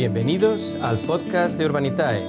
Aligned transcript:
Bienvenidos 0.00 0.78
al 0.80 1.00
podcast 1.00 1.58
de 1.58 1.66
Urbanitae, 1.66 2.24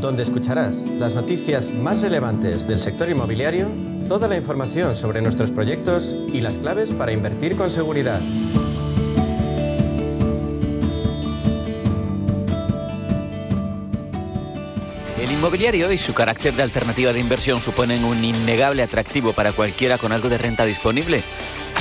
donde 0.00 0.24
escucharás 0.24 0.84
las 0.98 1.14
noticias 1.14 1.70
más 1.70 2.02
relevantes 2.02 2.66
del 2.66 2.80
sector 2.80 3.08
inmobiliario, 3.08 3.68
toda 4.08 4.26
la 4.26 4.36
información 4.36 4.96
sobre 4.96 5.22
nuestros 5.22 5.52
proyectos 5.52 6.18
y 6.32 6.40
las 6.40 6.58
claves 6.58 6.90
para 6.90 7.12
invertir 7.12 7.56
con 7.56 7.70
seguridad. 7.70 8.20
El 15.20 15.30
inmobiliario 15.30 15.92
y 15.92 15.98
su 15.98 16.14
carácter 16.14 16.52
de 16.54 16.64
alternativa 16.64 17.12
de 17.12 17.20
inversión 17.20 17.60
suponen 17.60 18.04
un 18.04 18.24
innegable 18.24 18.82
atractivo 18.82 19.32
para 19.32 19.52
cualquiera 19.52 19.98
con 19.98 20.10
algo 20.10 20.28
de 20.28 20.38
renta 20.38 20.64
disponible. 20.64 21.22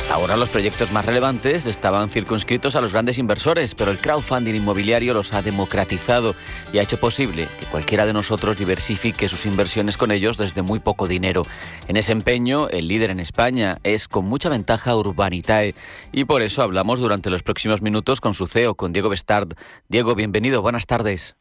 Hasta 0.03 0.15
ahora 0.15 0.35
los 0.35 0.49
proyectos 0.49 0.91
más 0.91 1.05
relevantes 1.05 1.65
estaban 1.65 2.09
circunscritos 2.09 2.75
a 2.75 2.81
los 2.81 2.91
grandes 2.91 3.17
inversores, 3.19 3.73
pero 3.73 3.89
el 3.89 3.99
crowdfunding 3.99 4.53
inmobiliario 4.53 5.13
los 5.13 5.33
ha 5.33 5.41
democratizado 5.41 6.35
y 6.73 6.77
ha 6.77 6.81
hecho 6.81 6.99
posible 6.99 7.47
que 7.57 7.65
cualquiera 7.67 8.05
de 8.05 8.11
nosotros 8.11 8.57
diversifique 8.57 9.29
sus 9.29 9.45
inversiones 9.45 9.95
con 9.95 10.11
ellos 10.11 10.37
desde 10.37 10.61
muy 10.61 10.79
poco 10.79 11.07
dinero. 11.07 11.43
En 11.87 11.95
ese 11.95 12.11
empeño, 12.11 12.67
el 12.67 12.89
líder 12.89 13.11
en 13.11 13.21
España 13.21 13.77
es 13.83 14.09
con 14.09 14.25
mucha 14.25 14.49
ventaja 14.49 14.93
Urbanitae 14.93 15.73
y 16.11 16.25
por 16.25 16.41
eso 16.41 16.61
hablamos 16.63 16.99
durante 16.99 17.29
los 17.29 17.41
próximos 17.41 17.81
minutos 17.81 18.19
con 18.19 18.33
su 18.33 18.45
CEO, 18.45 18.75
con 18.75 18.91
Diego 18.91 19.07
Bestard. 19.07 19.53
Diego, 19.87 20.15
bienvenido, 20.15 20.61
buenas 20.61 20.85
tardes. 20.85 21.37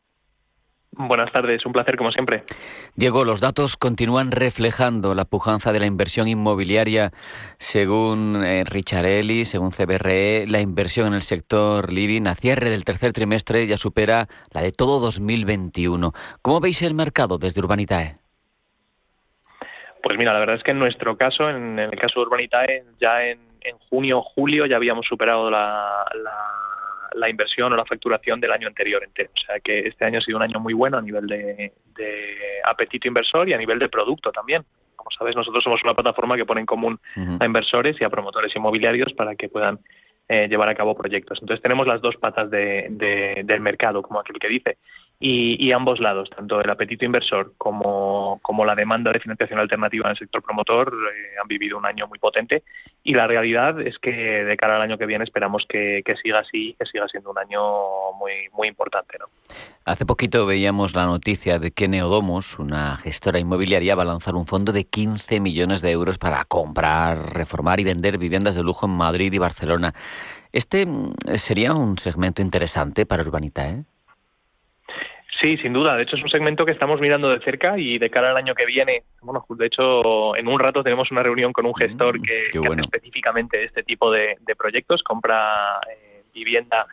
Buenas 0.95 1.33
tardes, 1.33 1.65
un 1.65 1.73
placer 1.73 1.97
como 1.97 2.13
siempre. 2.13 2.45
Diego, 2.97 3.25
los 3.25 3.41
datos 3.41 3.79
continúan 3.79 4.31
reflejando 4.31 5.15
la 5.15 5.25
pujanza 5.25 5.73
de 5.73 5.81
la 5.81 5.87
inversión 5.87 6.29
inmobiliaria. 6.29 7.13
Según 7.59 8.43
eh, 8.45 8.63
Richard 8.65 9.07
Ellis, 9.07 9.49
según 9.49 9.71
CBRE, 9.71 10.47
la 10.49 10.61
inversión 10.61 11.09
en 11.09 11.15
el 11.15 11.23
sector 11.23 11.91
living 11.91 12.27
a 12.27 12.35
cierre 12.35 12.69
del 12.69 12.85
tercer 12.85 13.15
trimestre 13.15 13.67
ya 13.67 13.79
supera 13.79 14.27
la 14.53 14.61
de 14.61 14.71
todo 14.71 15.01
2021. 15.01 16.13
¿Cómo 16.43 16.61
veis 16.61 16.83
el 16.83 16.93
mercado 16.93 17.39
desde 17.39 17.63
Urbanitae? 17.63 18.17
Pues 20.03 20.19
mira, 20.19 20.35
la 20.35 20.41
verdad 20.41 20.57
es 20.57 20.63
que 20.63 20.73
en 20.73 20.79
nuestro 20.79 21.17
caso, 21.17 21.49
en, 21.49 21.79
el 21.79 21.99
caso 21.99 22.21
de 22.21 22.27
Urbanitae, 22.27 22.85
ya 23.01 23.25
en, 23.25 23.39
junio 23.89 24.19
o 24.19 24.23
julio 24.23 24.67
ya 24.67 24.77
habíamos 24.77 25.07
superado 25.07 25.49
la 25.49 26.05
la 26.23 26.72
inversión 27.29 27.73
o 27.73 27.77
la 27.77 27.85
facturación 27.85 28.41
del 28.41 28.53
año 28.53 28.69
anterior 28.69 29.03
entero. 29.05 29.31
O 29.35 29.47
sea 29.47 29.61
que 29.61 29.81
este 29.81 30.05
año 30.05 30.19
ha 30.19 30.23
sido 30.23 30.37
un 30.37 30.43
año 30.43 30.61
muy 30.61 30.75
bueno 30.75 30.99
a 30.99 31.03
nivel 31.03 31.27
de, 31.27 31.73
apetito 32.65 33.09
inversor 33.09 33.49
y 33.49 33.53
a 33.53 33.59
nivel 33.59 33.79
de 33.79 33.89
producto 33.89 34.31
también. 34.33 34.65
Como 34.97 35.11
sabes, 35.11 35.35
nosotros 35.35 35.65
somos 35.65 35.83
una 35.83 35.95
plataforma 35.95 36.37
que 36.37 36.45
pone 36.45 36.61
en 36.61 36.67
común 36.67 37.01
a 37.41 37.45
inversores 37.45 38.01
y 38.01 38.05
a 38.05 38.11
promotores 38.11 38.55
inmobiliarios 38.55 39.13
para 39.15 39.35
que 39.35 39.49
puedan 39.49 39.81
eh, 40.29 40.47
llevar 40.49 40.69
a 40.69 40.75
cabo 40.75 40.95
proyectos. 40.95 41.39
Entonces 41.41 41.63
tenemos 41.63 41.87
las 41.87 42.01
dos 42.01 42.17
patas 42.17 42.51
del 42.51 43.61
mercado, 43.61 44.03
como 44.03 44.21
aquel 44.21 44.39
que 44.39 44.49
dice 44.49 44.79
y, 45.25 45.71
ambos 45.71 46.01
lados, 46.01 46.29
tanto 46.31 46.61
el 46.61 46.69
apetito 46.69 47.05
inversor 47.05 47.53
como, 47.57 48.41
como, 48.43 48.65
la 48.65 48.75
demanda 48.75 49.13
de 49.13 49.21
financiación 49.21 49.61
alternativa 49.61 50.07
en 50.07 50.11
el 50.11 50.19
sector 50.19 50.43
promotor, 50.43 50.93
eh, 50.93 51.37
han 51.41 51.47
vivido 51.47 51.79
un 51.79 51.87
año 51.87 52.09
muy 52.09 52.19
potente 52.19 52.65
y 53.05 53.15
la 53.15 53.29
realidad 53.29 53.81
es 53.81 53.99
que 54.01 54.11
de 54.11 54.57
cara 54.57 54.75
al 54.75 54.83
año 54.83 54.99
que 54.99 55.07
viene 55.07 55.23
esperamos 55.23 55.65
que, 55.69 56.03
siga 56.21 56.41
así, 56.41 56.75
que 56.77 56.87
siga 56.87 57.07
siendo 57.07 57.31
un 57.31 57.39
año 57.39 57.61
muy, 58.19 58.49
muy 58.53 58.67
importante. 58.67 59.17
¿no? 59.21 59.27
Hace 59.85 60.05
poquito 60.07 60.45
veíamos 60.45 60.97
la 60.97 61.07
noticia 61.07 61.61
de 61.61 61.71
que 61.71 61.87
Neodomos, 61.87 62.59
una 62.59 62.97
gestora 62.97 63.39
inmobiliaria, 63.39 63.95
va 63.95 64.03
a 64.03 64.07
lanzar 64.07 64.35
un 64.35 64.47
fondo 64.47 64.73
de 64.73 64.87
15 64.87 65.39
millones 65.39 65.83
de 65.83 65.93
euros 65.93 66.19
para 66.19 66.45
comprar, 66.47 67.33
reformar 67.33 67.79
y 67.79 67.85
vender 67.85 68.19
viviendas 68.19 68.57
de 68.57 68.65
lujo 68.65 68.87
en 68.87 68.97
Madrid 68.97 69.33
y 69.33 69.39
Barcelona. 69.39 69.95
Este 70.51 70.85
mm, 70.85 71.15
sería 71.37 71.75
un 71.75 71.97
segmento 71.99 72.43
interesante 72.43 73.07
para 73.07 73.23
Urbanita, 73.23 73.71
¿eh? 73.71 73.85
Sí, 75.43 75.57
sin 75.57 75.73
duda. 75.73 75.97
De 75.97 76.05
hecho, 76.05 76.15
es 76.15 76.23
un 76.23 76.31
segmento 76.31 76.65
que 76.65 76.71
estamos 76.71 77.01
mirando 77.01 77.29
de 77.29 77.41
cerca 77.41 77.77
y 77.77 77.99
de 77.99 78.11
cara 78.11 78.31
al 78.31 78.37
año 78.37 78.55
que 78.55 78.65
viene, 78.65 79.03
bueno, 79.23 79.45
de 79.49 79.67
hecho, 79.67 80.37
en 80.37 80.47
un 80.47 80.61
rato 80.61 80.85
tenemos 80.85 81.11
una 81.11 81.25
reunión 81.25 81.53
con 81.53 81.67
un 81.67 81.75
gestor 81.75 82.21
mm, 82.21 82.23
que, 82.23 82.45
hace 82.59 82.81
específicamente 82.81 83.65
este 83.65 83.83
tipo 83.83 84.13
de, 84.13 84.37
proyectos, 84.57 85.03
compra 85.03 85.81
eh, 85.91 86.23
vivienda 86.33 86.87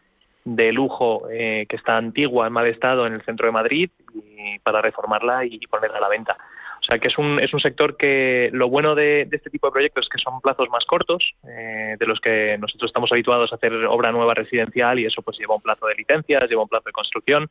de 0.45 0.71
lujo 0.71 1.29
eh, 1.29 1.67
que 1.69 1.75
está 1.75 1.97
antigua, 1.97 2.47
en 2.47 2.53
mal 2.53 2.65
estado, 2.65 3.05
en 3.05 3.13
el 3.13 3.21
centro 3.21 3.45
de 3.45 3.51
Madrid, 3.51 3.91
y 4.15 4.57
para 4.59 4.81
reformarla 4.81 5.45
y 5.45 5.59
ponerla 5.67 5.99
a 5.99 6.01
la 6.01 6.09
venta. 6.09 6.35
O 6.81 6.83
sea 6.83 6.97
que 6.97 7.09
es 7.09 7.17
un, 7.19 7.39
es 7.39 7.53
un 7.53 7.59
sector 7.59 7.97
que 7.97 8.49
lo 8.51 8.67
bueno 8.67 8.95
de, 8.95 9.27
este 9.31 9.51
tipo 9.51 9.67
de 9.67 9.73
proyectos 9.73 10.05
es 10.05 10.09
que 10.09 10.17
son 10.17 10.41
plazos 10.41 10.69
más 10.69 10.85
cortos, 10.85 11.33
eh, 11.47 11.97
de 11.99 12.05
los 12.07 12.19
que 12.19 12.57
nosotros 12.57 12.89
estamos 12.89 13.11
habituados 13.11 13.51
a 13.51 13.57
hacer 13.57 13.73
obra 13.85 14.11
nueva 14.11 14.33
residencial 14.33 14.97
y 14.97 15.05
eso 15.05 15.21
pues 15.21 15.37
lleva 15.37 15.55
un 15.55 15.61
plazo 15.61 15.85
de 15.85 15.93
licencias, 15.93 16.49
lleva 16.49 16.63
un 16.63 16.69
plazo 16.69 16.85
de 16.85 16.93
construcción 16.93 17.47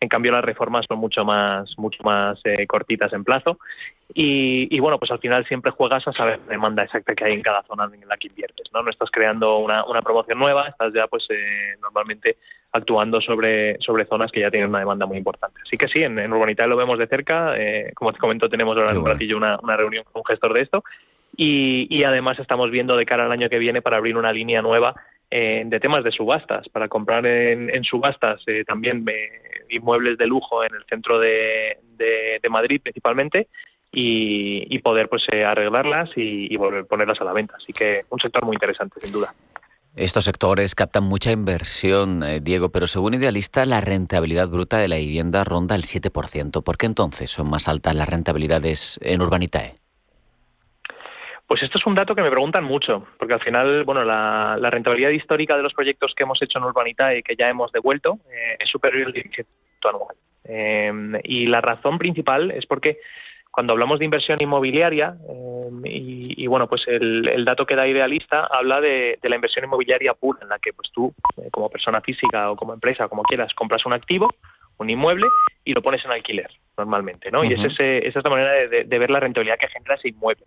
en 0.00 0.08
cambio, 0.08 0.30
las 0.30 0.44
reformas 0.44 0.86
son 0.86 0.98
mucho 0.98 1.24
más, 1.24 1.76
mucho 1.76 2.02
más 2.04 2.38
eh, 2.44 2.66
cortitas 2.66 3.12
en 3.12 3.24
plazo. 3.24 3.58
Y, 4.14 4.78
bueno, 4.80 4.98
pues 4.98 5.10
al 5.10 5.18
final 5.18 5.44
siempre 5.46 5.70
juegas 5.70 6.06
a 6.08 6.12
saber 6.12 6.40
la 6.46 6.52
demanda 6.52 6.82
exacta 6.82 7.14
que 7.14 7.24
hay 7.24 7.34
en 7.34 7.42
cada 7.42 7.62
zona 7.64 7.90
en 7.92 8.08
la 8.08 8.16
que 8.16 8.28
inviertes. 8.28 8.66
No, 8.72 8.82
no 8.82 8.90
estás 8.90 9.10
creando 9.10 9.58
una, 9.58 9.84
una 9.84 10.00
promoción 10.00 10.38
nueva, 10.38 10.68
estás 10.68 10.94
ya 10.94 11.06
pues 11.08 11.26
eh, 11.30 11.76
normalmente 11.82 12.36
actuando 12.72 13.20
sobre, 13.20 13.76
sobre 13.80 14.06
zonas 14.06 14.30
que 14.32 14.40
ya 14.40 14.50
tienen 14.50 14.70
una 14.70 14.78
demanda 14.78 15.04
muy 15.04 15.18
importante. 15.18 15.60
Así 15.64 15.76
que 15.76 15.88
sí, 15.88 16.02
en, 16.02 16.18
en 16.18 16.32
Urbanitae 16.32 16.68
lo 16.68 16.76
vemos 16.76 16.98
de 16.98 17.06
cerca. 17.06 17.54
Eh, 17.58 17.92
como 17.94 18.12
te 18.12 18.18
comento, 18.18 18.48
tenemos 18.48 18.76
ahora 18.78 18.92
en 18.92 18.98
un 18.98 19.06
ratillo 19.06 19.36
una, 19.36 19.58
una 19.62 19.76
reunión 19.76 20.04
con 20.04 20.20
un 20.20 20.24
gestor 20.24 20.54
de 20.54 20.62
esto. 20.62 20.84
Y, 21.36 21.86
y 21.90 22.04
además 22.04 22.38
estamos 22.38 22.70
viendo 22.70 22.96
de 22.96 23.04
cara 23.04 23.26
al 23.26 23.32
año 23.32 23.48
que 23.48 23.58
viene 23.58 23.82
para 23.82 23.98
abrir 23.98 24.16
una 24.16 24.32
línea 24.32 24.62
nueva 24.62 24.94
eh, 25.30 25.62
de 25.66 25.80
temas 25.80 26.02
de 26.02 26.10
subastas, 26.10 26.68
para 26.70 26.88
comprar 26.88 27.26
en, 27.26 27.68
en 27.68 27.84
subastas 27.84 28.42
eh, 28.46 28.64
también 28.64 29.04
inmuebles 29.70 30.18
de 30.18 30.26
lujo 30.26 30.64
en 30.64 30.74
el 30.74 30.84
centro 30.84 31.18
de, 31.18 31.78
Madrid 32.50 32.80
principalmente 32.82 33.48
y, 33.92 34.78
poder 34.78 35.08
pues 35.08 35.24
arreglarlas 35.28 36.10
y, 36.16 36.56
volver 36.56 36.86
ponerlas 36.86 37.20
a 37.20 37.24
la 37.24 37.32
venta. 37.32 37.54
Así 37.56 37.72
que 37.72 38.04
un 38.10 38.18
sector 38.18 38.44
muy 38.44 38.54
interesante, 38.54 39.00
sin 39.00 39.12
duda. 39.12 39.34
Estos 39.94 40.24
sectores 40.24 40.74
captan 40.74 41.04
mucha 41.04 41.32
inversión, 41.32 42.22
Diego, 42.42 42.70
pero 42.70 42.86
según 42.86 43.14
Idealista 43.14 43.66
la 43.66 43.80
rentabilidad 43.80 44.48
bruta 44.48 44.78
de 44.78 44.88
la 44.88 44.96
vivienda 44.96 45.44
ronda 45.44 45.74
el 45.74 45.82
7%. 45.82 46.62
¿Por 46.62 46.76
qué 46.78 46.86
entonces 46.86 47.30
son 47.30 47.50
más 47.50 47.68
altas 47.68 47.94
las 47.94 48.08
rentabilidades 48.08 48.98
en 49.02 49.20
Urbanitae? 49.20 49.74
Pues 51.48 51.62
esto 51.62 51.78
es 51.78 51.86
un 51.86 51.94
dato 51.94 52.14
que 52.14 52.20
me 52.20 52.30
preguntan 52.30 52.62
mucho, 52.62 53.06
porque 53.18 53.32
al 53.32 53.40
final, 53.40 53.84
bueno, 53.84 54.04
la, 54.04 54.58
rentabilidad 54.70 55.08
histórica 55.08 55.56
de 55.56 55.62
los 55.62 55.72
proyectos 55.72 56.14
que 56.14 56.24
hemos 56.24 56.40
hecho 56.42 56.58
en 56.58 56.64
Urbanita 56.64 57.16
y 57.16 57.22
que 57.22 57.36
ya 57.36 57.48
hemos 57.48 57.72
devuelto 57.72 58.18
eh, 58.30 58.56
es 58.60 58.68
superior 58.68 59.06
al 59.06 59.14
10% 59.14 59.46
anual. 59.88 60.14
Eh, 60.44 61.20
y 61.24 61.46
la 61.46 61.62
razón 61.62 61.96
principal 61.96 62.50
es 62.50 62.66
porque 62.66 62.98
cuando 63.50 63.72
hablamos 63.72 63.98
de 63.98 64.04
inversión 64.04 64.38
inmobiliaria, 64.42 65.16
eh, 65.26 65.70
y, 65.86 66.46
bueno, 66.48 66.68
pues 66.68 66.86
el, 66.86 67.42
dato 67.46 67.64
que 67.64 67.76
da 67.76 67.88
Idealista 67.88 68.44
habla 68.44 68.82
de, 68.82 69.18
la 69.22 69.34
inversión 69.34 69.64
inmobiliaria 69.64 70.12
pura, 70.12 70.40
en 70.42 70.50
la 70.50 70.58
que 70.58 70.74
pues 70.74 70.90
tú, 70.92 71.14
como 71.50 71.70
persona 71.70 72.02
física 72.02 72.50
o 72.50 72.56
como 72.56 72.74
empresa, 72.74 73.08
como 73.08 73.22
quieras, 73.22 73.54
compras 73.54 73.86
un 73.86 73.94
activo, 73.94 74.28
un 74.76 74.90
inmueble, 74.90 75.26
y 75.64 75.72
lo 75.72 75.80
pones 75.80 76.04
en 76.04 76.10
alquiler, 76.10 76.50
normalmente, 76.76 77.30
¿no? 77.30 77.42
Y 77.42 77.54
es, 77.54 77.64
ese, 77.64 78.06
esa 78.06 78.18
es 78.18 78.24
la 78.24 78.30
manera 78.30 78.52
de, 78.52 78.84
de 78.84 78.98
ver 78.98 79.08
la 79.08 79.20
rentabilidad 79.20 79.58
que 79.58 79.68
genera 79.68 79.94
ese 79.94 80.08
inmueble. 80.08 80.44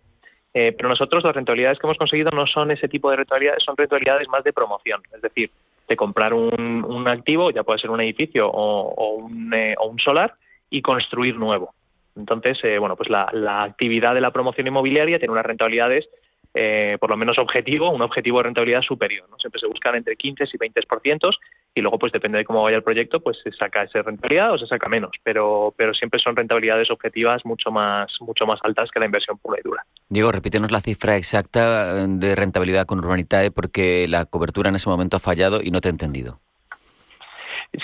Eh, 0.54 0.72
pero 0.76 0.88
nosotros 0.88 1.24
las 1.24 1.34
rentabilidades 1.34 1.78
que 1.78 1.86
hemos 1.86 1.96
conseguido 1.96 2.30
no 2.30 2.46
son 2.46 2.70
ese 2.70 2.88
tipo 2.88 3.10
de 3.10 3.16
rentabilidades, 3.16 3.64
son 3.64 3.76
rentabilidades 3.76 4.28
más 4.28 4.44
de 4.44 4.52
promoción, 4.52 5.00
es 5.14 5.22
decir, 5.22 5.50
de 5.88 5.96
comprar 5.96 6.34
un, 6.34 6.84
un 6.84 7.08
activo, 7.08 7.50
ya 7.50 7.62
puede 7.62 7.78
ser 7.78 7.90
un 7.90 8.00
edificio 8.00 8.48
o, 8.48 9.14
un, 9.14 9.52
eh, 9.54 9.74
o 9.78 9.86
un, 9.86 9.98
solar, 9.98 10.34
y 10.68 10.82
construir 10.82 11.36
nuevo. 11.36 11.74
Entonces, 12.16 12.58
eh, 12.64 12.78
bueno, 12.78 12.96
pues 12.96 13.08
la, 13.08 13.28
la, 13.32 13.62
actividad 13.62 14.14
de 14.14 14.20
la 14.20 14.30
promoción 14.30 14.66
inmobiliaria 14.66 15.18
tiene 15.18 15.32
unas 15.32 15.46
rentabilidades 15.46 16.08
eh, 16.54 16.98
por 17.00 17.08
lo 17.08 17.16
menos 17.16 17.38
objetivo, 17.38 17.90
un 17.90 18.02
objetivo 18.02 18.38
de 18.38 18.44
rentabilidad 18.44 18.82
superior. 18.82 19.26
¿no? 19.30 19.38
Siempre 19.38 19.60
se 19.60 19.66
buscan 19.66 19.94
entre 19.94 20.16
15 20.16 20.44
y 20.44 20.58
20% 20.58 21.30
y 21.74 21.80
luego, 21.80 21.98
pues 21.98 22.12
depende 22.12 22.38
de 22.38 22.44
cómo 22.44 22.62
vaya 22.62 22.76
el 22.76 22.82
proyecto, 22.82 23.20
pues 23.20 23.38
se 23.42 23.50
saca 23.52 23.82
esa 23.82 24.02
rentabilidad 24.02 24.52
o 24.52 24.58
se 24.58 24.66
saca 24.66 24.88
menos, 24.88 25.12
pero, 25.22 25.72
pero 25.76 25.94
siempre 25.94 26.20
son 26.20 26.36
rentabilidades 26.36 26.90
objetivas 26.90 27.44
mucho 27.44 27.70
más, 27.70 28.12
mucho 28.20 28.46
más 28.46 28.60
altas 28.62 28.90
que 28.90 29.00
la 29.00 29.06
inversión 29.06 29.38
pura 29.38 29.58
y 29.58 29.62
dura. 29.62 29.84
Diego, 30.08 30.30
repítenos 30.32 30.70
la 30.70 30.80
cifra 30.80 31.16
exacta 31.16 32.06
de 32.06 32.34
rentabilidad 32.34 32.84
con 32.84 32.98
Urbanitae 32.98 33.50
porque 33.50 34.06
la 34.08 34.26
cobertura 34.26 34.68
en 34.68 34.76
ese 34.76 34.90
momento 34.90 35.16
ha 35.16 35.20
fallado 35.20 35.62
y 35.62 35.70
no 35.70 35.80
te 35.80 35.88
he 35.88 35.90
entendido. 35.90 36.40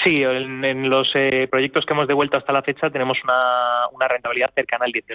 Sí, 0.05 0.23
en, 0.23 0.91
los 0.91 1.08
eh, 1.14 1.49
proyectos 1.50 1.87
que 1.87 1.94
hemos 1.94 2.06
devuelto 2.06 2.37
hasta 2.37 2.52
la 2.52 2.62
fecha 2.62 2.91
tenemos 2.91 3.17
una, 3.25 4.06
rentabilidad 4.06 4.52
cercana 4.55 4.84
al 4.84 4.93
18% 4.93 5.06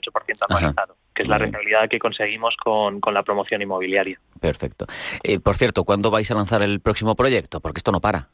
anualizado, 0.50 0.96
que 1.14 1.22
es 1.22 1.30
la 1.30 1.38
rentabilidad 1.38 1.88
que 1.88 2.00
conseguimos 2.00 2.56
con, 2.58 3.00
la 3.14 3.22
promoción 3.22 3.62
inmobiliaria. 3.62 4.20
Perfecto. 4.42 4.88
Eh, 5.22 5.40
por 5.40 5.58
cierto, 5.58 5.84
¿cuándo 5.84 6.10
vais 6.10 6.30
a 6.32 6.34
lanzar 6.34 6.64
el 6.64 6.80
próximo 6.80 7.16
proyecto? 7.16 7.60
Porque 7.60 7.78
esto 7.78 7.92
no 7.92 8.02
para. 8.02 8.30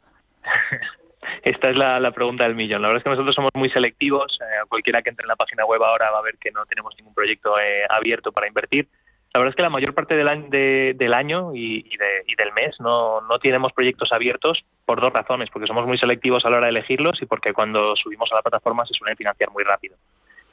Esta 1.43 1.69
es 1.69 1.75
la, 1.75 2.11
pregunta 2.11 2.45
del 2.45 2.55
millón. 2.55 2.81
La 2.81 2.87
verdad 2.87 2.99
es 2.99 3.03
que 3.03 3.09
nosotros 3.09 3.35
somos 3.35 3.51
muy 3.53 3.69
selectivos. 3.69 4.39
Eh, 4.41 4.65
cualquiera 4.67 5.01
que 5.01 5.09
entre 5.09 5.23
en 5.23 5.27
la 5.27 5.35
página 5.35 5.65
web 5.65 5.83
ahora 5.83 6.11
va 6.11 6.19
a 6.19 6.23
ver 6.23 6.37
que 6.37 6.51
no 6.51 6.65
tenemos 6.65 6.95
ningún 6.97 7.13
proyecto 7.13 7.53
abierto 7.89 8.31
para 8.31 8.47
invertir. 8.47 8.87
La 9.33 9.39
verdad 9.39 9.51
es 9.51 9.55
que 9.55 9.61
la 9.61 9.69
mayor 9.69 9.93
parte 9.93 10.15
del 10.15 10.27
año, 10.27 10.47
del 10.49 11.13
año 11.13 11.51
y, 11.53 11.83
del 12.37 12.51
mes 12.53 12.75
no, 12.79 13.21
no 13.21 13.37
tenemos 13.37 13.73
proyectos 13.73 14.11
abiertos 14.11 14.65
por 14.85 14.99
dos 14.99 15.13
razones, 15.13 15.49
porque 15.51 15.67
somos 15.67 15.85
muy 15.85 15.99
selectivos 15.99 16.45
a 16.45 16.49
la 16.49 16.57
hora 16.57 16.65
de 16.65 16.71
elegirlos 16.71 17.21
y 17.21 17.27
porque 17.27 17.53
cuando 17.53 17.95
subimos 17.95 18.31
a 18.31 18.35
la 18.35 18.41
plataforma 18.41 18.87
se 18.87 18.95
suelen 18.95 19.15
financiar 19.15 19.51
muy 19.51 19.63
rápido. 19.63 19.97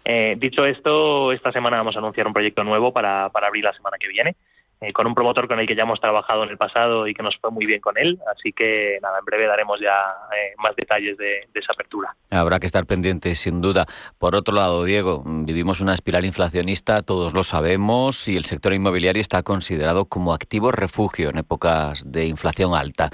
Eh, 0.05 0.37
dicho 0.39 0.67
esto, 0.67 1.33
esta 1.33 1.53
semana 1.53 1.79
vamos 1.79 1.97
a 1.97 2.01
anunciar 2.01 2.27
un 2.27 2.35
proyecto 2.35 2.65
nuevo 2.65 2.93
para, 2.93 3.31
para 3.31 3.47
abrir 3.47 3.65
la 3.65 3.73
semana 3.73 3.97
que 3.99 4.09
viene. 4.09 4.37
Eh, 4.83 4.93
con 4.93 5.07
un 5.07 5.15
promotor 5.15 5.49
con 5.49 5.59
el 5.59 5.67
que 5.67 5.75
ya 5.75 5.85
hemos 5.85 6.01
trabajado 6.01 6.45
en 6.45 6.51
el 6.51 6.59
pasado 6.59 7.09
y 7.09 7.15
que 7.15 7.23
nos 7.23 7.35
fue 7.39 7.51
muy 7.51 7.65
bien 7.65 7.81
con 7.81 7.97
él. 7.97 8.19
Así 8.31 8.53
que 8.53 8.99
nada, 9.03 9.19
en 9.21 9.25
breve 9.25 9.47
daremos 9.47 9.81
ya 9.81 10.15
eh, 10.37 10.53
más 10.59 10.77
detalles 10.77 11.17
de, 11.17 11.49
esa 11.55 11.73
apertura. 11.73 12.15
Habrá 12.31 12.61
que 12.61 12.67
estar 12.67 12.85
pendientes, 12.85 13.39
sin 13.39 13.63
duda. 13.63 13.87
Por 14.19 14.35
otro 14.35 14.55
lado, 14.55 14.85
Diego, 14.85 15.23
vivimos 15.25 15.81
una 15.81 15.95
espiral 15.95 16.27
inflacionista, 16.27 17.01
todos 17.01 17.33
lo 17.33 17.43
sabemos, 17.43 18.29
y 18.29 18.37
el 18.37 18.45
sector 18.45 18.75
inmobiliario 18.75 19.23
está 19.23 19.43
considerado 19.43 20.05
como 20.05 20.35
activo 20.35 20.71
refugio 20.73 21.31
en 21.31 21.39
épocas 21.39 22.13
de 22.13 22.27
inflación 22.27 22.75
alta. 22.75 23.09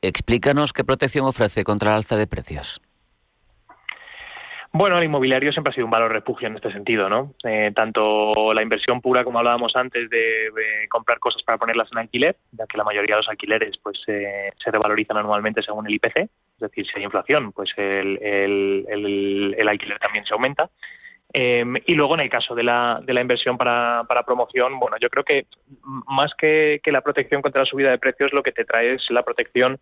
Explícanos 0.00 0.72
qué 0.72 0.84
protección 0.84 1.26
ofrece 1.26 1.64
contra 1.64 1.90
el 1.90 1.96
alza 1.96 2.16
de 2.16 2.28
precios. 2.28 2.80
Bueno, 4.78 4.96
el 4.96 5.02
inmobiliario 5.02 5.50
siempre 5.50 5.72
ha 5.72 5.74
sido 5.74 5.86
un 5.86 5.90
valor 5.90 6.12
refugio 6.12 6.46
en 6.46 6.54
este 6.54 6.70
sentido, 6.70 7.08
¿no? 7.08 7.34
Eh, 7.42 7.72
tanto 7.74 8.54
la 8.54 8.62
inversión 8.62 9.00
pura, 9.00 9.24
como 9.24 9.40
hablábamos 9.40 9.74
antes, 9.74 10.08
de, 10.08 10.52
comprar 10.88 11.18
cosas 11.18 11.42
para 11.42 11.58
ponerlas 11.58 11.90
en 11.90 11.98
alquiler, 11.98 12.36
ya 12.52 12.64
que 12.68 12.78
la 12.78 12.84
mayoría 12.84 13.16
de 13.16 13.22
los 13.22 13.28
alquileres 13.28 13.76
pues 13.82 14.00
eh, 14.06 14.52
se 14.62 14.70
revalorizan 14.70 15.16
anualmente 15.16 15.62
según 15.62 15.88
el 15.88 15.94
IPC, 15.94 16.16
es 16.18 16.30
decir, 16.60 16.86
si 16.86 16.96
hay 16.96 17.04
inflación, 17.04 17.50
pues 17.50 17.72
el, 17.76 18.20
el, 18.22 19.68
alquiler 19.68 19.98
también 19.98 20.24
se 20.24 20.34
aumenta. 20.34 20.70
Em, 21.32 21.74
y 21.84 21.94
luego, 21.94 22.14
en 22.14 22.20
el 22.20 22.30
caso 22.30 22.54
de 22.54 22.62
la, 22.62 23.00
de 23.02 23.14
la 23.14 23.20
inversión 23.20 23.58
para, 23.58 24.04
para 24.06 24.22
promoción, 24.22 24.78
bueno, 24.78 24.96
yo 25.00 25.10
creo 25.10 25.24
que 25.24 25.46
más 26.06 26.30
que, 26.38 26.80
que 26.84 26.92
la 26.92 27.00
protección 27.00 27.42
contra 27.42 27.62
la 27.62 27.66
subida 27.66 27.90
de 27.90 27.98
precios, 27.98 28.32
lo 28.32 28.44
que 28.44 28.52
te 28.52 28.64
trae 28.64 28.94
es 28.94 29.10
la 29.10 29.24
protección 29.24 29.80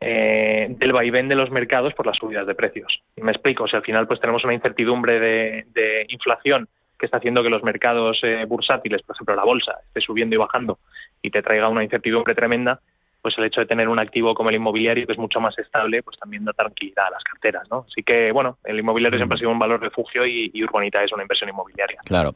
eh, 0.00 0.66
del 0.70 0.92
vaivén 0.92 1.28
de 1.28 1.34
los 1.34 1.50
mercados 1.50 1.94
por 1.94 2.06
las 2.06 2.16
subidas 2.16 2.46
de 2.46 2.54
precios. 2.54 3.02
Me 3.16 3.32
explico, 3.32 3.66
si 3.66 3.76
al 3.76 3.82
final 3.82 4.06
pues 4.06 4.20
tenemos 4.20 4.44
una 4.44 4.54
incertidumbre 4.54 5.18
de, 5.20 6.06
inflación 6.08 6.68
que 6.98 7.06
está 7.06 7.18
haciendo 7.18 7.42
que 7.42 7.50
los 7.50 7.62
mercados 7.62 8.18
eh, 8.22 8.44
bursátiles, 8.46 9.02
por 9.02 9.14
ejemplo 9.14 9.36
la 9.36 9.44
bolsa, 9.44 9.74
esté 9.86 10.00
subiendo 10.00 10.34
y 10.34 10.38
bajando 10.38 10.78
y 11.22 11.30
te 11.30 11.42
traiga 11.42 11.68
una 11.68 11.84
incertidumbre 11.84 12.34
tremenda, 12.34 12.80
pues 13.22 13.36
el 13.38 13.44
hecho 13.44 13.60
de 13.60 13.66
tener 13.66 13.88
un 13.88 13.98
activo 13.98 14.34
como 14.34 14.50
el 14.50 14.56
inmobiliario, 14.56 15.06
que 15.06 15.12
es 15.12 15.18
mucho 15.18 15.40
más 15.40 15.58
estable, 15.58 16.02
pues 16.02 16.18
también 16.18 16.44
da 16.44 16.52
tranquilidad 16.52 17.06
a 17.06 17.10
las 17.10 17.24
carteras, 17.24 17.68
¿no? 17.70 17.84
Así 17.90 18.02
que, 18.02 18.32
bueno, 18.32 18.58
el 18.64 18.78
inmobiliario 18.78 19.18
siempre 19.18 19.36
ha 19.36 19.38
sido 19.38 19.50
un 19.50 19.58
valor 19.58 19.80
refugio 19.80 20.26
y, 20.26 20.50
Urbanita 20.62 21.02
es 21.02 21.12
una 21.12 21.22
inversión 21.22 21.50
inmobiliaria. 21.50 22.00
Claro. 22.04 22.34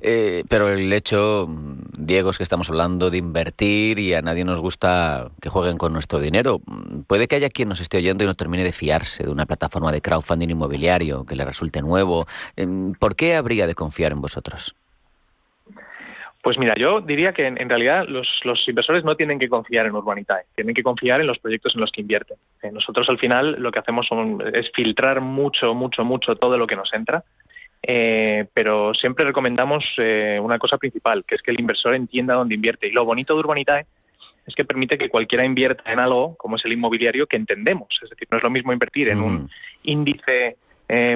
Eh, 0.00 0.44
pero 0.48 0.68
el 0.68 0.92
hecho, 0.92 1.46
Diego, 1.96 2.30
es 2.30 2.38
que 2.38 2.42
estamos 2.42 2.68
hablando 2.70 3.10
de 3.10 3.18
invertir 3.18 3.98
y 3.98 4.14
a 4.14 4.22
nadie 4.22 4.44
nos 4.44 4.60
gusta 4.60 5.30
que 5.40 5.48
jueguen 5.48 5.78
con 5.78 5.92
nuestro 5.92 6.20
dinero. 6.20 6.60
Puede 7.06 7.28
que 7.28 7.36
haya 7.36 7.50
quien 7.50 7.68
nos 7.68 7.80
esté 7.80 7.98
oyendo 7.98 8.24
y 8.24 8.26
no 8.26 8.34
termine 8.34 8.64
de 8.64 8.72
fiarse 8.72 9.24
de 9.24 9.30
una 9.30 9.46
plataforma 9.46 9.92
de 9.92 10.00
crowdfunding 10.00 10.50
inmobiliario 10.50 11.24
que 11.24 11.36
le 11.36 11.44
resulte 11.44 11.82
nuevo. 11.82 12.26
Em, 12.56 12.92
¿Por 12.94 13.14
qué 13.16 13.36
habría 13.36 13.66
de 13.66 13.74
confiar 13.74 14.12
en 14.12 14.20
vosotros? 14.20 14.74
Pues 16.46 16.58
mira, 16.58 16.74
yo 16.76 17.00
diría 17.00 17.32
que 17.32 17.44
en, 17.44 17.68
realidad 17.68 18.06
los, 18.06 18.28
inversores 18.68 19.02
no 19.02 19.16
tienen 19.16 19.40
que 19.40 19.48
confiar 19.48 19.86
en 19.86 19.96
Urbanitae, 19.96 20.44
tienen 20.54 20.76
que 20.76 20.84
confiar 20.84 21.20
en 21.20 21.26
los 21.26 21.40
proyectos 21.40 21.74
en 21.74 21.80
los 21.80 21.90
que 21.90 22.02
invierten. 22.02 22.36
Eh, 22.62 22.70
nosotros 22.70 23.08
al 23.08 23.18
final 23.18 23.56
lo 23.58 23.72
que 23.72 23.80
hacemos 23.80 24.06
es 24.54 24.70
filtrar 24.72 25.20
mucho, 25.20 25.74
mucho, 25.74 26.04
mucho 26.04 26.36
todo 26.36 26.56
lo 26.56 26.68
que 26.68 26.76
nos 26.76 26.88
entra, 26.94 27.24
eh, 27.82 28.46
pero 28.54 28.94
siempre 28.94 29.24
recomendamos 29.24 29.84
eh, 29.98 30.38
una 30.40 30.56
cosa 30.60 30.78
principal, 30.78 31.24
que 31.24 31.34
es 31.34 31.42
que 31.42 31.50
el 31.50 31.58
inversor 31.58 31.96
entienda 31.96 32.34
dónde 32.34 32.54
invierte. 32.54 32.86
Y 32.86 32.92
lo 32.92 33.04
bonito 33.04 33.34
de 33.34 33.40
Urbanitae 33.40 33.86
es 34.46 34.54
que 34.54 34.64
permite 34.64 34.98
que 34.98 35.08
cualquiera 35.08 35.44
invierta 35.44 35.90
en 35.90 35.98
algo 35.98 36.36
como 36.36 36.54
es 36.54 36.64
el 36.64 36.74
inmobiliario 36.74 37.26
que 37.26 37.34
entendemos. 37.34 37.88
Es 38.04 38.10
decir, 38.10 38.28
no 38.30 38.36
es 38.36 38.44
lo 38.44 38.50
mismo 38.50 38.72
invertir 38.72 39.08
en 39.08 39.20
un 39.20 39.50
índice 39.82 40.58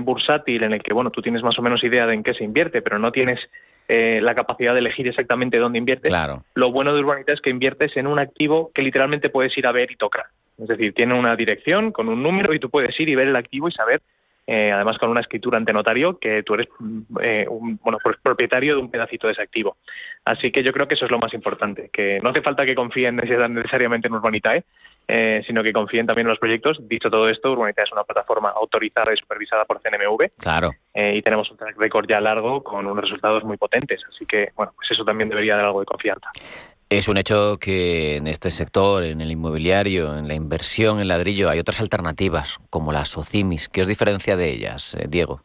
bursátil 0.02 0.64
en 0.64 0.72
el 0.72 0.82
que 0.82 0.92
bueno 0.92 1.12
tú 1.12 1.22
tienes 1.22 1.44
más 1.44 1.56
o 1.56 1.62
menos 1.62 1.84
idea 1.84 2.04
de 2.04 2.14
en 2.14 2.24
qué 2.24 2.34
se 2.34 2.42
invierte, 2.42 2.82
pero 2.82 2.98
no 2.98 3.12
tienes 3.12 3.38
eh, 3.92 4.20
la 4.20 4.36
capacidad 4.36 4.72
de 4.72 4.78
elegir 4.78 5.08
exactamente 5.08 5.58
dónde 5.58 5.78
inviertes. 5.78 6.12
Lo 6.54 6.70
bueno 6.70 6.94
de 6.94 7.00
Urbanita 7.00 7.32
es 7.32 7.40
que 7.40 7.50
inviertes 7.50 7.96
en 7.96 8.06
un 8.06 8.20
activo 8.20 8.70
que 8.72 8.82
literalmente 8.82 9.30
puedes 9.30 9.58
ir 9.58 9.66
a 9.66 9.72
ver 9.72 9.90
y 9.90 9.96
tocar. 9.96 10.26
Es 10.58 10.68
decir, 10.68 10.94
tiene 10.94 11.18
una 11.18 11.34
dirección 11.34 11.90
con 11.90 12.08
un 12.08 12.22
número 12.22 12.54
y 12.54 12.60
tú 12.60 12.70
puedes 12.70 12.98
ir 13.00 13.08
y 13.08 13.16
ver 13.16 13.26
el 13.26 13.34
activo 13.34 13.68
y 13.68 13.72
saber, 13.72 14.00
eh, 14.46 14.70
además 14.70 14.96
con 14.98 15.10
una 15.10 15.22
escritura 15.22 15.58
ante 15.58 15.72
notario, 15.72 16.18
que 16.20 16.44
tú 16.44 16.54
eres 16.54 16.68
eh, 17.20 17.46
un, 17.48 17.80
bueno, 17.82 17.98
pues 18.00 18.16
propietario 18.22 18.76
de 18.76 18.80
un 18.80 18.92
pedacito 18.92 19.26
de 19.26 19.32
ese 19.32 19.42
activo. 19.42 19.78
Así 20.24 20.52
que 20.52 20.62
yo 20.62 20.72
creo 20.72 20.86
que 20.86 20.94
eso 20.94 21.06
es 21.06 21.10
lo 21.10 21.18
más 21.18 21.34
importante, 21.34 21.90
que 21.92 22.20
no 22.22 22.30
hace 22.30 22.42
falta 22.42 22.64
que 22.64 22.76
confíen 22.76 23.16
necesariamente 23.16 24.06
en 24.06 24.14
Urbanitae, 24.14 24.58
eh, 24.58 24.64
sino 25.46 25.62
que 25.62 25.72
confíen 25.72 26.06
también 26.06 26.26
en 26.26 26.30
los 26.30 26.38
proyectos. 26.38 26.78
Dicho 26.88 27.10
todo 27.10 27.28
esto, 27.28 27.50
Urbanita 27.50 27.82
es 27.82 27.92
una 27.92 28.04
plataforma 28.04 28.50
autorizada 28.50 29.12
y 29.12 29.16
supervisada 29.16 29.64
por 29.64 29.80
CNMV. 29.80 30.30
Claro. 30.38 30.70
Eh, 30.94 31.16
y 31.16 31.22
tenemos 31.22 31.50
un 31.50 31.56
track 31.56 31.78
record 31.78 32.06
ya 32.08 32.20
largo 32.20 32.62
con 32.62 32.86
unos 32.86 33.04
resultados 33.04 33.44
muy 33.44 33.56
potentes. 33.56 34.00
Así 34.08 34.26
que, 34.26 34.50
bueno, 34.56 34.72
pues 34.76 34.90
eso 34.90 35.04
también 35.04 35.28
debería 35.28 35.56
dar 35.56 35.66
algo 35.66 35.80
de 35.80 35.86
confianza. 35.86 36.28
Es 36.88 37.08
un 37.08 37.18
hecho 37.18 37.56
que 37.58 38.16
en 38.16 38.26
este 38.26 38.50
sector, 38.50 39.04
en 39.04 39.20
el 39.20 39.30
inmobiliario, 39.30 40.16
en 40.16 40.26
la 40.26 40.34
inversión 40.34 41.00
en 41.00 41.06
ladrillo, 41.06 41.48
hay 41.48 41.60
otras 41.60 41.80
alternativas, 41.80 42.58
como 42.68 42.92
las 42.92 43.16
OCIMIS. 43.16 43.68
¿Qué 43.68 43.82
os 43.82 43.86
diferencia 43.86 44.36
de 44.36 44.50
ellas, 44.50 44.94
eh, 44.94 45.06
Diego? 45.08 45.42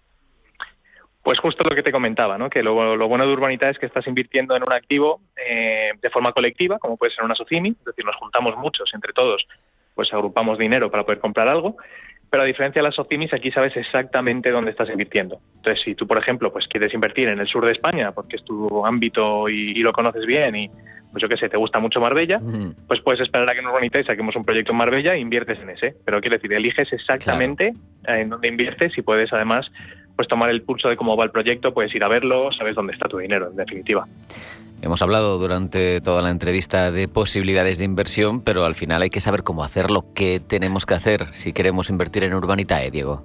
Pues 1.26 1.40
justo 1.40 1.68
lo 1.68 1.76
que 1.76 1.82
te 1.82 1.92
comentaba, 1.92 2.38
¿no? 2.38 2.52
que 2.52 2.62
lo, 2.62 2.76
bueno 2.76 3.26
de 3.26 3.34
Urbanita 3.34 3.68
es 3.68 3.80
que 3.80 3.88
estás 3.88 4.06
invirtiendo 4.06 4.56
en 4.56 4.62
un 4.62 4.72
activo 4.72 5.22
eh, 5.36 5.90
de 6.00 6.10
forma 6.12 6.32
colectiva, 6.32 6.78
como 6.78 6.98
puede 6.98 7.16
ser 7.16 7.24
una 7.24 7.34
SOCIMI, 7.34 7.70
es 7.70 7.84
decir, 7.84 8.06
nos 8.06 8.16
juntamos 8.18 8.56
muchos 8.58 8.92
entre 8.94 9.12
todos, 9.12 9.44
pues 9.96 10.14
agrupamos 10.14 10.60
dinero 10.60 10.92
para 10.92 11.04
poder 11.04 11.18
comprar 11.18 11.50
algo, 11.50 11.78
pero 12.30 12.44
a 12.44 12.46
diferencia 12.46 12.80
de 12.80 12.90
las 12.90 12.94
SOCIMIs, 12.94 13.34
aquí 13.34 13.50
sabes 13.50 13.76
exactamente 13.76 14.52
dónde 14.52 14.70
estás 14.70 14.88
invirtiendo. 14.92 15.40
Entonces, 15.56 15.82
si 15.84 15.96
tú, 15.96 16.06
por 16.06 16.20
ejemplo, 16.20 16.54
pues 16.54 16.68
quieres 16.68 16.94
invertir 16.94 17.28
en 17.28 17.40
el 17.40 17.48
sur 17.48 17.66
de 17.66 17.72
España, 17.72 18.12
porque 18.12 18.36
es 18.36 18.44
tu 18.44 18.86
ámbito 18.86 19.50
y, 19.50 19.74
lo 19.82 19.94
conoces 19.94 20.28
bien 20.28 20.56
y, 20.56 20.70
pues 21.12 21.24
yo 21.24 21.28
qué 21.28 21.38
sé, 21.38 21.50
te 21.50 21.58
gusta 21.58 21.80
mucho 21.80 22.00
Marbella, 22.00 22.40
pues 22.88 23.02
puedes 23.02 23.22
esperar 23.22 23.50
a 23.50 23.56
que 23.56 23.64
nos 23.64 23.72
Urbanita 23.72 24.00
y 24.00 24.04
saquemos 24.04 24.36
un 24.36 24.46
proyecto 24.46 24.74
en 24.74 24.78
Marbella 24.78 25.16
e 25.16 25.20
inviertes 25.20 25.58
en 25.60 25.72
ese. 25.72 25.96
Pero 26.06 26.22
quiero 26.22 26.36
decir, 26.36 26.54
eliges 26.54 26.94
exactamente 26.94 27.74
en 28.06 28.30
dónde 28.30 28.48
inviertes 28.48 28.96
y 28.96 29.02
puedes 29.02 29.34
además 29.34 29.72
pues 30.16 30.28
tomar 30.28 30.50
el 30.50 30.62
pulso 30.62 30.90
de 30.90 30.98
cómo 30.98 31.18
va 31.18 31.26
el 31.26 31.32
proyecto, 31.32 31.74
puedes 31.74 31.94
ir 31.94 32.04
a 32.04 32.08
verlo, 32.08 32.52
sabes 32.52 32.76
dónde 32.76 32.94
está 32.94 33.08
tu 33.08 33.18
dinero, 33.18 33.50
en 33.50 33.56
definitiva. 33.56 34.08
Hemos 34.82 35.02
hablado 35.02 35.40
durante 35.40 36.00
toda 36.02 36.22
la 36.22 36.30
entrevista 36.30 36.92
de 36.92 37.08
posibilidades 37.08 37.80
de 37.80 37.86
inversión, 37.86 38.42
pero 38.42 38.66
al 38.66 38.76
final 38.76 39.02
hay 39.02 39.10
que 39.10 39.20
saber 39.20 39.44
cómo 39.44 39.64
hacerlo. 39.64 40.06
¿Qué 40.14 40.40
tenemos 40.40 40.86
que 40.86 40.94
hacer 40.94 41.26
si 41.34 41.54
queremos 41.54 41.90
invertir 41.90 42.24
en 42.24 42.34
Urbanitae, 42.34 42.92
Diego? 42.92 43.24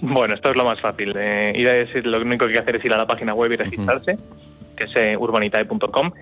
Bueno, 0.00 0.34
esto 0.34 0.50
es 0.50 0.56
lo 0.56 0.64
más 0.64 0.80
fácil. 0.80 1.12
Eh, 1.16 1.54
ir 1.56 1.68
a 1.68 1.72
decir, 1.72 2.06
lo 2.06 2.20
único 2.20 2.44
que 2.46 2.52
hay 2.52 2.56
que 2.56 2.62
hacer 2.62 2.76
es 2.76 2.84
ir 2.84 2.92
a 2.92 2.98
la 2.98 3.06
página 3.06 3.34
web 3.34 3.52
y 3.52 3.56
registrarse, 3.56 4.18
que 4.76 4.84
es 4.84 4.96
eh, 4.96 5.16
urbanitae.com. 5.16 6.12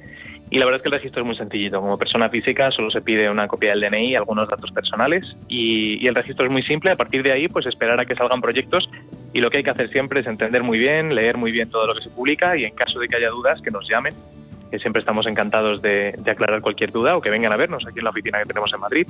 Y 0.50 0.58
la 0.58 0.64
verdad 0.64 0.78
es 0.78 0.82
que 0.82 0.88
el 0.88 0.94
registro 0.94 1.22
es 1.22 1.26
muy 1.26 1.36
sencillito. 1.36 1.80
Como 1.80 1.96
persona 1.96 2.28
física 2.28 2.70
solo 2.72 2.90
se 2.90 3.00
pide 3.00 3.30
una 3.30 3.46
copia 3.46 3.70
del 3.70 3.80
DNI, 3.80 4.16
algunos 4.16 4.48
datos 4.48 4.70
personales 4.72 5.36
y, 5.48 6.06
el 6.06 6.14
registro 6.14 6.44
es 6.44 6.50
muy 6.50 6.62
simple. 6.62 6.90
A 6.90 6.96
partir 6.96 7.22
de 7.22 7.32
ahí, 7.32 7.48
pues 7.48 7.66
esperar 7.66 8.00
a 8.00 8.04
que 8.04 8.16
salgan 8.16 8.40
proyectos 8.40 8.90
y 9.32 9.40
lo 9.40 9.50
que 9.50 9.58
hay 9.58 9.62
que 9.62 9.70
hacer 9.70 9.90
siempre 9.90 10.20
es 10.20 10.26
entender 10.26 10.62
muy 10.62 10.78
bien, 10.78 11.14
leer 11.14 11.36
muy 11.36 11.52
bien 11.52 11.70
todo 11.70 11.86
lo 11.86 11.94
que 11.94 12.02
se 12.02 12.10
publica 12.10 12.56
y 12.56 12.64
en 12.64 12.74
caso 12.74 12.98
de 12.98 13.08
que 13.08 13.16
haya 13.16 13.30
dudas, 13.30 13.60
que 13.62 13.70
nos 13.70 13.88
llamen 13.88 14.14
que 14.70 14.78
siempre 14.78 15.00
estamos 15.00 15.26
encantados 15.26 15.82
de, 15.82 16.14
aclarar 16.30 16.60
cualquier 16.60 16.92
duda 16.92 17.16
o 17.16 17.20
que 17.20 17.28
vengan 17.28 17.52
a 17.52 17.56
vernos 17.56 17.84
aquí 17.86 17.98
en 17.98 18.04
la 18.04 18.10
oficina 18.10 18.38
que 18.38 18.44
tenemos 18.44 18.72
en 18.72 18.80
Madrid. 18.80 19.06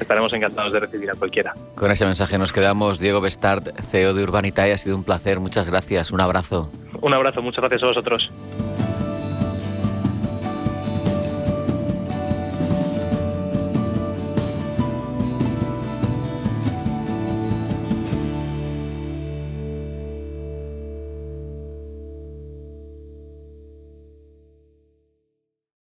Estaremos 0.00 0.32
encantados 0.32 0.72
de 0.72 0.80
recibir 0.80 1.10
a 1.10 1.14
cualquiera. 1.14 1.54
Con 1.74 1.90
ese 1.90 2.06
mensaje 2.06 2.38
nos 2.38 2.52
quedamos. 2.52 3.00
Diego 3.00 3.20
Bestard, 3.20 3.74
CEO 3.90 4.14
de 4.14 4.22
Urbanitae, 4.22 4.72
ha 4.72 4.78
sido 4.78 4.96
un 4.96 5.04
placer. 5.04 5.40
Muchas 5.40 5.68
gracias. 5.68 6.12
Un 6.12 6.20
abrazo. 6.20 6.70
Un 7.00 7.12
abrazo. 7.12 7.42
Muchas 7.42 7.60
gracias 7.60 7.82
a 7.82 7.86
vosotros. 7.86 8.30